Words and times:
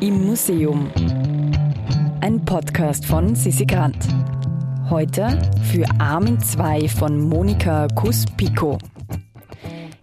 Im 0.00 0.26
Museum. 0.26 0.90
Ein 2.20 2.44
Podcast 2.44 3.06
von 3.06 3.34
Sissi 3.34 3.64
Grant. 3.64 3.96
Heute 4.90 5.38
für 5.72 5.86
Armin 5.98 6.38
2 6.38 6.86
von 6.86 7.18
Monika 7.18 7.88
Kuss-Pico. 7.94 8.76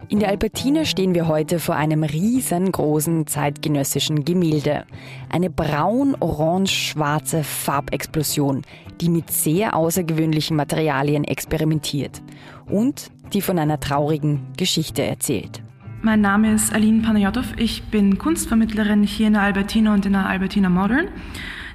In 0.09 0.20
der 0.20 0.29
Albertina 0.29 0.86
stehen 0.86 1.14
wir 1.14 1.27
heute 1.27 1.59
vor 1.59 1.75
einem 1.75 2.04
riesengroßen 2.04 3.27
zeitgenössischen 3.27 4.25
Gemälde. 4.25 4.86
Eine 5.29 5.52
braun-orange-schwarze 5.52 7.44
Farbexplosion, 7.44 8.64
die 9.00 9.10
mit 9.10 9.30
sehr 9.30 9.75
außergewöhnlichen 9.75 10.57
Materialien 10.57 11.23
experimentiert 11.23 12.23
und 12.66 13.12
die 13.32 13.41
von 13.41 13.60
einer 13.60 13.80
traurigen 13.80 14.48
Geschichte 14.57 15.04
erzählt. 15.04 15.62
Mein 16.05 16.20
Name 16.20 16.51
ist 16.51 16.75
Aline 16.75 17.01
Panayotov. 17.01 17.54
Ich 17.55 17.83
bin 17.83 18.17
Kunstvermittlerin 18.17 19.03
hier 19.03 19.27
in 19.27 19.33
der 19.33 19.41
Albertina 19.41 19.94
und 19.94 20.05
in 20.05 20.11
der 20.11 20.25
Albertina 20.25 20.67
Modern. 20.67 21.07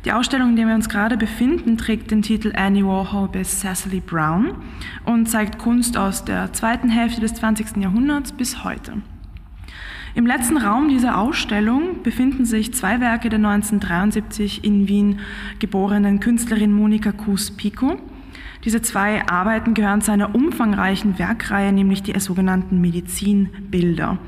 Die 0.05 0.13
Ausstellung, 0.13 0.51
in 0.51 0.57
der 0.57 0.67
wir 0.67 0.75
uns 0.75 0.91
gerade 0.91 1.17
befinden, 1.17 1.79
trägt 1.79 2.11
den 2.11 2.21
Titel 2.21 2.53
Annie 2.55 2.85
Warhol 2.85 3.29
bis 3.29 3.61
Cecily 3.61 4.01
Brown 4.01 4.51
und 5.07 5.31
zeigt 5.31 5.59
Kunst 5.59 5.97
aus 5.97 6.27
der 6.27 6.53
zweiten 6.53 6.91
Hälfte 6.91 7.23
des 7.23 7.33
20. 7.37 7.79
Jahrhunderts 7.79 8.33
bis 8.33 8.65
heute. 8.65 9.01
Im 10.15 10.27
letzten 10.27 10.59
Raum 10.59 10.91
dieser 10.91 11.17
Ausstellung 11.17 12.03
befinden 12.03 12.45
sich 12.45 12.75
zwei 12.75 13.01
Werke 13.01 13.31
der 13.31 13.39
1973 13.39 14.63
in 14.63 14.89
Wien 14.89 15.21
geborenen 15.59 16.21
Künstlerin 16.21 16.75
Monika 16.75 17.13
Kuss-Pico 17.13 17.99
diese 18.65 18.83
zwei 18.83 19.27
Arbeiten 19.29 19.75
gehören 19.75 20.03
zu 20.03 20.13
einer 20.13 20.35
umfangreichen 20.35 21.19
Werkreihe, 21.19 21.73
nämlich 21.73 22.03
die 22.03 22.19
sogenannten 22.19 22.81
Medizinbilder. 22.81 24.19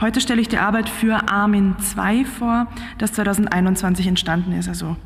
Heute 0.00 0.20
stelle 0.20 0.40
ich 0.40 0.48
die 0.48 0.58
Arbeit 0.58 0.88
für 0.88 1.30
Armin 1.30 1.76
II 1.96 2.24
vor, 2.24 2.66
das 2.98 3.12
2021 3.12 4.06
entstanden 4.06 4.52
ist, 4.52 4.68
also 4.68 4.96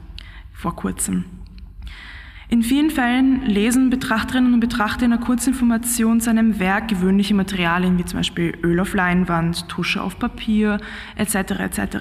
vor 0.52 0.75
kurzem. 0.77 1.25
In 2.48 2.62
vielen 2.62 2.91
Fällen 2.91 3.47
lesen 3.47 3.89
Betrachterinnen 3.89 4.53
und 4.53 4.61
Betrachter 4.61 5.06
in 5.06 5.12
einer 5.12 5.20
Kurzinformation 5.20 6.20
zu 6.20 6.31
einem 6.31 6.59
Werk 6.59 6.89
gewöhnliche 6.89 7.34
Materialien 7.34 7.98
wie 7.98 8.05
zum 8.05 8.19
Beispiel 8.19 8.53
Öl 8.62 8.78
auf 8.81 8.92
Leinwand, 8.92 9.69
Tusche 9.69 10.03
auf 10.03 10.19
Papier 10.19 10.78
etc. 11.17 11.34
etc. 11.59 11.97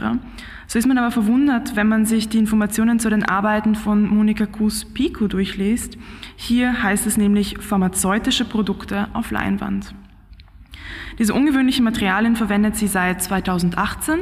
So 0.67 0.79
ist 0.79 0.87
man 0.87 0.97
aber 0.97 1.11
verwundert, 1.11 1.75
wenn 1.75 1.87
man 1.87 2.05
sich 2.05 2.27
die 2.27 2.39
Informationen 2.39 2.99
zu 2.99 3.09
den 3.09 3.23
Arbeiten 3.23 3.75
von 3.75 4.05
Monika 4.05 4.45
Kuss-Pico 4.45 5.27
durchliest. 5.27 5.97
Hier 6.35 6.83
heißt 6.83 7.07
es 7.07 7.15
nämlich 7.15 7.57
pharmazeutische 7.59 8.45
Produkte 8.45 9.07
auf 9.13 9.31
Leinwand. 9.31 9.95
Diese 11.19 11.33
ungewöhnlichen 11.33 11.85
Materialien 11.85 12.35
verwendet 12.35 12.75
sie 12.75 12.87
seit 12.87 13.21
2018 13.21 14.21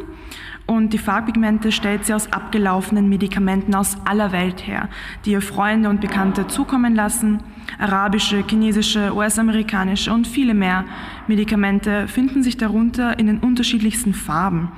und 0.67 0.93
die 0.93 0.97
Farbpigmente 0.97 1.71
stellt 1.71 2.05
sie 2.05 2.13
aus 2.13 2.31
abgelaufenen 2.31 3.09
Medikamenten 3.09 3.75
aus 3.75 3.97
aller 4.05 4.31
Welt 4.31 4.67
her, 4.67 4.89
die 5.25 5.31
ihr 5.31 5.41
Freunde 5.41 5.89
und 5.89 6.01
Bekannte 6.01 6.47
zukommen 6.47 6.95
lassen. 6.95 7.39
Arabische, 7.79 8.43
chinesische, 8.47 9.13
US-amerikanische 9.15 10.13
und 10.13 10.27
viele 10.27 10.53
mehr 10.53 10.85
Medikamente 11.27 12.07
finden 12.07 12.43
sich 12.43 12.57
darunter 12.57 13.17
in 13.19 13.27
den 13.27 13.39
unterschiedlichsten 13.39 14.13
Farben. 14.13 14.71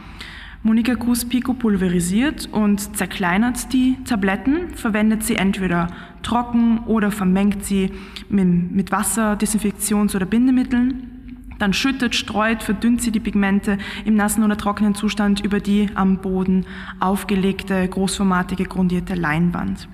Monika 0.65 0.95
Cruz-Pico 0.95 1.53
pulverisiert 1.53 2.47
und 2.49 2.95
zerkleinert 2.95 3.73
die 3.73 3.97
Tabletten, 4.05 4.69
verwendet 4.75 5.23
sie 5.23 5.35
entweder 5.35 5.87
trocken 6.21 6.79
oder 6.85 7.11
vermengt 7.11 7.65
sie 7.65 7.91
mit 8.29 8.89
Wasser, 8.91 9.33
Desinfektions- 9.33 10.15
oder 10.15 10.25
Bindemitteln. 10.25 11.12
Dann 11.59 11.73
schüttet, 11.73 12.15
streut, 12.15 12.63
verdünnt 12.63 13.01
sie 13.01 13.11
die 13.11 13.19
Pigmente 13.19 13.77
im 14.05 14.15
nassen 14.15 14.43
oder 14.43 14.57
trockenen 14.57 14.95
Zustand 14.95 15.41
über 15.41 15.59
die 15.59 15.89
am 15.95 16.17
Boden 16.17 16.65
aufgelegte, 16.99 17.87
großformatige, 17.87 18.65
grundierte 18.65 19.15
Leinwand. 19.15 19.87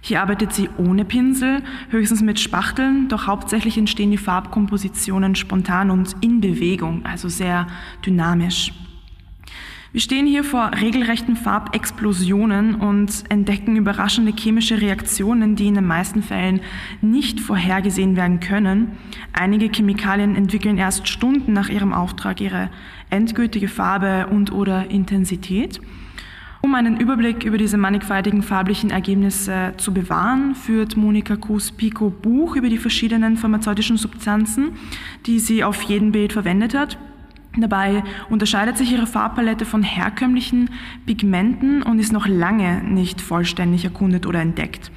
Hier 0.00 0.20
arbeitet 0.20 0.52
sie 0.52 0.68
ohne 0.78 1.04
Pinsel, 1.04 1.62
höchstens 1.90 2.22
mit 2.22 2.40
Spachteln, 2.40 3.08
doch 3.08 3.28
hauptsächlich 3.28 3.78
entstehen 3.78 4.10
die 4.10 4.18
Farbkompositionen 4.18 5.36
spontan 5.36 5.90
und 5.90 6.16
in 6.20 6.40
Bewegung, 6.40 7.04
also 7.06 7.28
sehr 7.28 7.68
dynamisch. 8.04 8.72
Wir 9.92 10.00
stehen 10.00 10.26
hier 10.26 10.42
vor 10.42 10.70
regelrechten 10.80 11.36
Farbexplosionen 11.36 12.76
und 12.76 13.24
entdecken 13.28 13.76
überraschende 13.76 14.32
chemische 14.34 14.80
Reaktionen, 14.80 15.54
die 15.54 15.66
in 15.66 15.74
den 15.74 15.86
meisten 15.86 16.22
Fällen 16.22 16.62
nicht 17.02 17.40
vorhergesehen 17.40 18.16
werden 18.16 18.40
können. 18.40 18.92
Einige 19.34 19.68
Chemikalien 19.68 20.34
entwickeln 20.34 20.78
erst 20.78 21.08
Stunden 21.08 21.52
nach 21.52 21.68
ihrem 21.68 21.92
Auftrag 21.92 22.40
ihre 22.40 22.70
endgültige 23.10 23.68
Farbe 23.68 24.28
und 24.28 24.50
oder 24.50 24.90
Intensität. 24.90 25.78
Um 26.62 26.74
einen 26.74 26.98
Überblick 26.98 27.44
über 27.44 27.58
diese 27.58 27.76
mannigfaltigen 27.76 28.42
farblichen 28.42 28.88
Ergebnisse 28.88 29.74
zu 29.76 29.92
bewahren, 29.92 30.54
führt 30.54 30.96
Monika 30.96 31.36
Kuss-Pico 31.36 32.08
Buch 32.08 32.56
über 32.56 32.70
die 32.70 32.78
verschiedenen 32.78 33.36
pharmazeutischen 33.36 33.98
Substanzen, 33.98 34.70
die 35.26 35.38
sie 35.38 35.62
auf 35.62 35.82
jedem 35.82 36.12
Bild 36.12 36.32
verwendet 36.32 36.72
hat. 36.72 36.96
Dabei 37.56 38.02
unterscheidet 38.30 38.78
sich 38.78 38.92
ihre 38.92 39.06
Farbpalette 39.06 39.66
von 39.66 39.82
herkömmlichen 39.82 40.70
Pigmenten 41.04 41.82
und 41.82 41.98
ist 41.98 42.12
noch 42.12 42.26
lange 42.26 42.82
nicht 42.82 43.20
vollständig 43.20 43.84
erkundet 43.84 44.26
oder 44.26 44.40
entdeckt. 44.40 44.90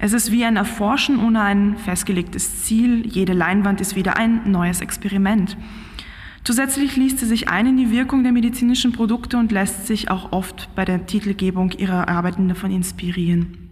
Es 0.00 0.12
ist 0.12 0.32
wie 0.32 0.44
ein 0.44 0.56
Erforschen 0.56 1.24
ohne 1.24 1.40
ein 1.40 1.76
festgelegtes 1.76 2.64
Ziel. 2.64 3.06
Jede 3.06 3.32
Leinwand 3.32 3.80
ist 3.80 3.94
wieder 3.94 4.16
ein 4.16 4.50
neues 4.50 4.80
Experiment. 4.80 5.56
Zusätzlich 6.42 6.96
liest 6.96 7.20
sie 7.20 7.26
sich 7.26 7.48
ein 7.48 7.68
in 7.68 7.76
die 7.76 7.90
Wirkung 7.90 8.22
der 8.22 8.32
medizinischen 8.32 8.92
Produkte 8.92 9.38
und 9.38 9.52
lässt 9.52 9.86
sich 9.86 10.10
auch 10.10 10.32
oft 10.32 10.68
bei 10.74 10.84
der 10.84 11.06
Titelgebung 11.06 11.70
ihrer 11.72 12.08
Arbeiten 12.08 12.48
davon 12.48 12.70
inspirieren. 12.70 13.63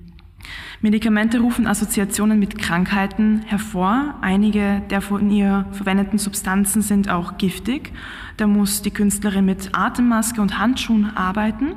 Medikamente 0.80 1.38
rufen 1.40 1.66
Assoziationen 1.66 2.38
mit 2.38 2.58
Krankheiten 2.58 3.42
hervor. 3.46 4.16
Einige 4.20 4.82
der 4.90 5.00
von 5.00 5.30
ihr 5.30 5.66
verwendeten 5.72 6.18
Substanzen 6.18 6.82
sind 6.82 7.08
auch 7.08 7.38
giftig. 7.38 7.92
Da 8.36 8.46
muss 8.46 8.82
die 8.82 8.90
Künstlerin 8.90 9.44
mit 9.44 9.70
Atemmaske 9.72 10.40
und 10.40 10.58
Handschuhen 10.58 11.16
arbeiten. 11.16 11.74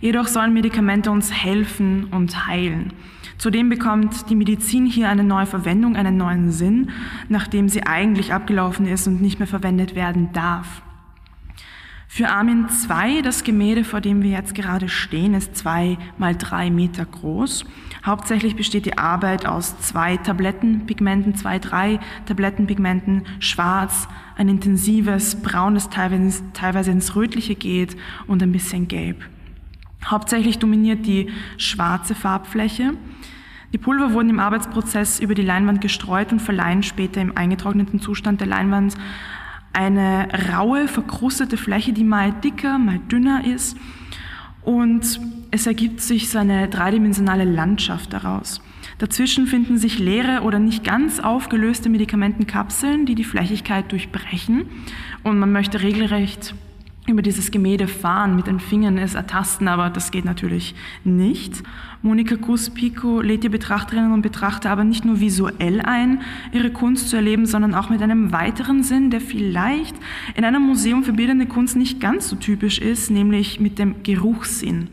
Jedoch 0.00 0.26
sollen 0.26 0.52
Medikamente 0.52 1.12
uns 1.12 1.32
helfen 1.32 2.06
und 2.06 2.48
heilen. 2.48 2.92
Zudem 3.38 3.68
bekommt 3.68 4.28
die 4.28 4.36
Medizin 4.36 4.86
hier 4.86 5.08
eine 5.08 5.24
neue 5.24 5.46
Verwendung, 5.46 5.96
einen 5.96 6.16
neuen 6.16 6.50
Sinn, 6.50 6.90
nachdem 7.28 7.68
sie 7.68 7.84
eigentlich 7.84 8.32
abgelaufen 8.32 8.86
ist 8.86 9.06
und 9.06 9.22
nicht 9.22 9.38
mehr 9.38 9.48
verwendet 9.48 9.94
werden 9.94 10.30
darf. 10.32 10.82
Für 12.14 12.28
Armin 12.28 12.68
2, 12.68 13.22
das 13.22 13.42
Gemälde, 13.42 13.84
vor 13.84 14.02
dem 14.02 14.22
wir 14.22 14.32
jetzt 14.32 14.54
gerade 14.54 14.90
stehen, 14.90 15.32
ist 15.32 15.56
zwei 15.56 15.96
mal 16.18 16.36
drei 16.36 16.68
Meter 16.68 17.06
groß. 17.06 17.64
Hauptsächlich 18.04 18.54
besteht 18.54 18.84
die 18.84 18.98
Arbeit 18.98 19.46
aus 19.46 19.80
zwei 19.80 20.18
Tablettenpigmenten, 20.18 21.36
zwei, 21.36 21.58
drei 21.58 22.00
Tablettenpigmenten, 22.26 23.22
schwarz, 23.38 24.08
ein 24.36 24.50
intensives 24.50 25.40
Braun, 25.40 25.72
das 25.72 25.88
teilweise, 25.88 26.42
teilweise 26.52 26.90
ins 26.90 27.16
Rötliche 27.16 27.54
geht 27.54 27.96
und 28.26 28.42
ein 28.42 28.52
bisschen 28.52 28.88
gelb. 28.88 29.24
Hauptsächlich 30.04 30.58
dominiert 30.58 31.06
die 31.06 31.30
schwarze 31.56 32.14
Farbfläche. 32.14 32.92
Die 33.72 33.78
Pulver 33.78 34.12
wurden 34.12 34.28
im 34.28 34.38
Arbeitsprozess 34.38 35.18
über 35.18 35.34
die 35.34 35.40
Leinwand 35.40 35.80
gestreut 35.80 36.30
und 36.30 36.42
verleihen 36.42 36.82
später 36.82 37.22
im 37.22 37.38
eingetrockneten 37.38 38.00
Zustand 38.00 38.42
der 38.42 38.48
Leinwand 38.48 38.96
eine 39.72 40.28
raue, 40.52 40.88
verkrustete 40.88 41.56
Fläche, 41.56 41.92
die 41.92 42.04
mal 42.04 42.32
dicker, 42.32 42.78
mal 42.78 42.98
dünner 43.10 43.44
ist. 43.46 43.76
Und 44.62 45.20
es 45.50 45.66
ergibt 45.66 46.00
sich 46.00 46.30
so 46.30 46.38
eine 46.38 46.68
dreidimensionale 46.68 47.44
Landschaft 47.44 48.12
daraus. 48.12 48.60
Dazwischen 48.98 49.46
finden 49.46 49.78
sich 49.78 49.98
leere 49.98 50.42
oder 50.42 50.58
nicht 50.58 50.84
ganz 50.84 51.18
aufgelöste 51.18 51.88
Medikamentenkapseln, 51.88 53.06
die 53.06 53.14
die 53.14 53.24
Flächigkeit 53.24 53.90
durchbrechen. 53.90 54.66
Und 55.24 55.38
man 55.38 55.50
möchte 55.50 55.82
regelrecht 55.82 56.54
über 57.06 57.22
dieses 57.22 57.50
Gemälde 57.50 57.88
fahren, 57.88 58.36
mit 58.36 58.46
den 58.46 58.60
Fingern 58.60 58.96
es 58.96 59.14
ertasten, 59.14 59.66
aber 59.66 59.90
das 59.90 60.12
geht 60.12 60.24
natürlich 60.24 60.74
nicht. 61.02 61.62
Monika 62.00 62.36
Cruz-Pico 62.36 63.20
lädt 63.20 63.42
die 63.42 63.48
Betrachterinnen 63.48 64.12
und 64.12 64.22
Betrachter 64.22 64.70
aber 64.70 64.84
nicht 64.84 65.04
nur 65.04 65.18
visuell 65.18 65.80
ein, 65.80 66.20
ihre 66.52 66.70
Kunst 66.70 67.08
zu 67.08 67.16
erleben, 67.16 67.46
sondern 67.46 67.74
auch 67.74 67.90
mit 67.90 68.02
einem 68.02 68.30
weiteren 68.30 68.84
Sinn, 68.84 69.10
der 69.10 69.20
vielleicht 69.20 69.96
in 70.36 70.44
einem 70.44 70.62
Museum 70.62 71.02
für 71.02 71.12
bildende 71.12 71.46
Kunst 71.46 71.74
nicht 71.74 72.00
ganz 72.00 72.28
so 72.28 72.36
typisch 72.36 72.78
ist, 72.78 73.10
nämlich 73.10 73.58
mit 73.58 73.80
dem 73.80 74.04
Geruchssinn. 74.04 74.88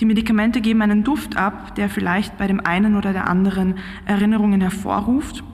Die 0.00 0.06
Medikamente 0.06 0.62
geben 0.62 0.80
einen 0.80 1.04
Duft 1.04 1.36
ab, 1.36 1.74
der 1.74 1.90
vielleicht 1.90 2.38
bei 2.38 2.46
dem 2.46 2.60
einen 2.60 2.96
oder 2.96 3.12
der 3.12 3.28
anderen 3.28 3.74
Erinnerungen 4.06 4.62
hervorruft 4.62 5.44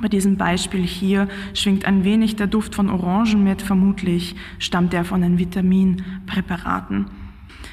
bei 0.00 0.08
diesem 0.08 0.36
Beispiel 0.36 0.82
hier 0.82 1.28
schwingt 1.54 1.84
ein 1.84 2.04
wenig 2.04 2.36
der 2.36 2.46
Duft 2.46 2.74
von 2.74 2.90
Orangen 2.90 3.44
mit, 3.44 3.62
vermutlich 3.62 4.36
stammt 4.58 4.94
er 4.94 5.04
von 5.04 5.20
den 5.20 5.38
Vitaminpräparaten. 5.38 7.06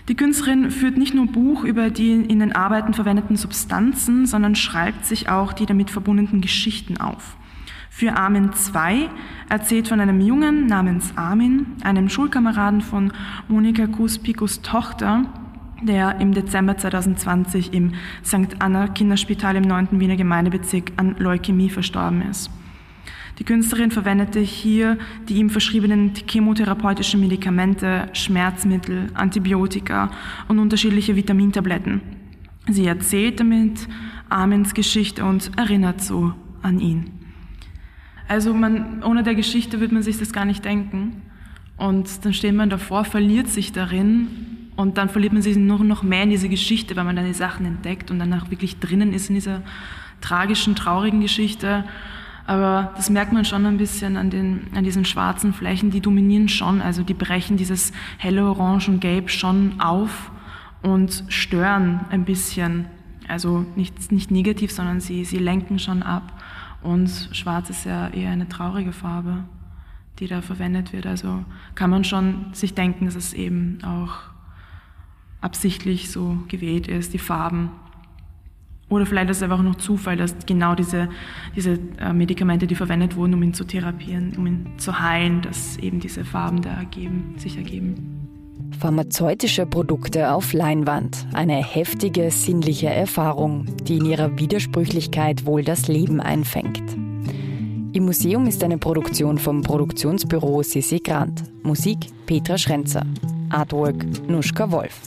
Die 0.08 0.16
Künstlerin 0.16 0.72
führt 0.72 0.98
nicht 0.98 1.14
nur 1.14 1.28
Buch 1.28 1.64
über 1.64 1.90
die 1.90 2.12
in 2.12 2.40
den 2.40 2.54
Arbeiten 2.54 2.94
verwendeten 2.94 3.36
Substanzen, 3.36 4.26
sondern 4.26 4.56
schreibt 4.56 5.06
sich 5.06 5.30
auch 5.30 5.54
die 5.54 5.66
damit 5.66 5.92
verbundenen 5.92 6.42
Geschichten 6.42 6.98
auf. 6.98 7.38
Für 7.90 8.16
Armin 8.16 8.50
II 8.74 9.10
erzählt 9.50 9.90
von 9.90 10.00
einem 10.00 10.22
Jungen 10.22 10.66
namens 10.66 11.12
Armin, 11.18 11.68
einem 11.84 12.10
Schulkameraden 12.10 12.82
von 12.82 13.12
Monika 13.48 13.86
Kuspikos 13.86 14.62
Tochter, 14.62 15.26
der 15.82 16.20
im 16.20 16.34
Dezember 16.34 16.78
2020 16.78 17.74
im 17.74 17.94
St. 18.24 18.56
Anna 18.60 18.88
Kinderspital 18.88 19.56
im 19.56 19.64
9. 19.64 20.00
Wiener 20.00 20.16
Gemeindebezirk 20.16 20.92
an 20.98 21.16
Leukämie 21.18 21.70
verstorben 21.70 22.22
ist. 22.30 22.50
Die 23.40 23.44
Künstlerin 23.44 23.92
verwendete 23.92 24.40
hier 24.40 24.98
die 25.28 25.36
ihm 25.36 25.50
verschriebenen 25.50 26.14
chemotherapeutischen 26.28 27.20
Medikamente, 27.20 28.10
Schmerzmittel, 28.14 29.08
Antibiotika 29.14 30.12
und 30.48 30.60
unterschiedliche 30.60 31.16
Vitamintabletten. 31.16 32.02
Sie 32.68 32.86
erzählt 32.86 33.40
damit 33.40 33.88
Armins 34.30 34.74
Geschichte 34.74 35.26
und 35.26 35.52
erinnert 35.58 36.02
so 36.02 36.34
an 36.62 36.80
ihn. 36.80 37.06
Also 38.28 38.54
man, 38.54 39.04
ohne 39.04 39.24
der 39.24 39.36
Geschichte 39.36 39.80
wird 39.80 39.92
man 39.92 40.04
sich 40.04 40.20
das 40.20 40.32
gar 40.32 40.46
nicht 40.46 40.64
denken. 40.64 41.24
Und 41.78 42.24
dann 42.24 42.34
steht 42.34 42.54
man 42.54 42.70
davor, 42.70 43.04
verliert 43.06 43.48
sich 43.48 43.72
darin 43.72 44.51
und 44.82 44.98
dann 44.98 45.10
verliert 45.10 45.32
man 45.32 45.44
sich 45.44 45.58
nur 45.58 45.84
noch 45.84 46.02
mehr 46.02 46.24
in 46.24 46.32
diese 46.32 46.50
Geschichte, 46.50 46.96
weil 46.96 47.04
man 47.04 47.16
dann 47.16 47.26
die 47.26 47.36
Sachen 47.36 47.68
entdeckt 47.68 48.10
und 48.10 48.18
dann 48.18 48.34
auch 48.34 48.50
wirklich 48.50 48.80
drinnen 48.80 49.14
ist 49.14 49.30
in 49.30 49.36
dieser 49.36 49.62
tragischen, 50.22 50.76
traurigen 50.76 51.22
Geschichte. 51.22 51.86
Aber 52.48 52.92
das 52.96 53.12
merkt 53.12 53.32
man 53.32 53.46
schon 53.46 53.64
ein 53.68 53.78
bisschen 53.78 54.18
an, 54.18 54.32
den, 54.32 54.68
an 54.74 54.84
diesen 54.84 55.06
schwarzen 55.06 55.54
Flächen, 55.54 55.92
die 55.92 56.02
dominieren 56.02 56.50
schon, 56.50 56.82
also 56.82 57.04
die 57.04 57.14
brechen 57.14 57.58
dieses 57.58 57.94
helle 58.18 58.44
Orange 58.44 58.90
und 58.90 59.00
Gelb 59.00 59.30
schon 59.30 59.80
auf 59.80 60.32
und 60.82 61.26
stören 61.28 62.02
ein 62.10 62.26
bisschen. 62.26 62.88
Also 63.28 63.66
nicht, 63.76 64.12
nicht 64.12 64.32
negativ, 64.32 64.72
sondern 64.72 65.00
sie, 65.00 65.26
sie 65.26 65.38
lenken 65.38 65.78
schon 65.78 66.02
ab. 66.02 66.42
Und 66.82 67.30
schwarz 67.34 67.70
ist 67.70 67.86
ja 67.86 68.08
eher 68.08 68.32
eine 68.32 68.50
traurige 68.50 68.94
Farbe, 68.94 69.44
die 70.18 70.26
da 70.26 70.42
verwendet 70.42 70.92
wird. 70.92 71.06
Also 71.06 71.46
kann 71.76 71.92
man 71.92 72.04
schon 72.04 72.48
sich 72.54 72.74
denken, 72.74 73.06
dass 73.06 73.16
es 73.16 73.34
eben 73.34 73.78
auch 73.84 74.32
absichtlich 75.42 76.10
so 76.10 76.38
gewählt 76.48 76.88
ist, 76.88 77.14
die 77.14 77.20
Farben 77.20 77.72
oder 78.92 79.06
vielleicht 79.06 79.30
ist 79.30 79.38
es 79.38 79.44
einfach 79.44 79.64
noch 79.64 79.76
Zufall, 79.76 80.18
dass 80.18 80.36
genau 80.46 80.76
diese, 80.76 81.08
diese 81.56 81.80
äh, 81.98 82.12
Medikamente, 82.12 82.68
die 82.68 82.76
verwendet 82.76 83.16
wurden, 83.16 83.34
um 83.34 83.42
ihn 83.42 83.54
zu 83.54 83.64
therapieren, 83.64 84.34
um 84.38 84.46
ihn 84.46 84.68
zu 84.78 85.00
heilen, 85.00 85.42
dass 85.42 85.78
eben 85.78 86.02
diese 86.02 86.26
Farben 86.26 86.62
da 86.62 86.72
ergeben, 86.72 87.36
sich 87.38 87.56
ergeben. 87.56 88.28
Pharmazeutische 88.78 89.66
Produkte 89.66 90.34
auf 90.34 90.52
Leinwand. 90.52 91.26
Eine 91.32 91.64
heftige 91.64 92.32
sinnliche 92.32 92.90
Erfahrung, 92.90 93.66
die 93.88 93.98
in 93.98 94.06
ihrer 94.06 94.38
Widersprüchlichkeit 94.38 95.46
wohl 95.46 95.64
das 95.64 95.88
Leben 95.88 96.20
einfängt. 96.20 96.84
Im 97.94 98.06
Museum 98.06 98.46
ist 98.46 98.62
eine 98.62 98.78
Produktion 98.78 99.38
vom 99.38 99.62
Produktionsbüro 99.62 100.64
Sissi 100.64 101.00
Grant. 101.00 101.44
Musik 101.64 101.98
Petra 102.26 102.58
Schrenzer. 102.58 103.06
Artwork 103.50 104.06
Nuschka 104.28 104.70
Wolf. 104.70 105.02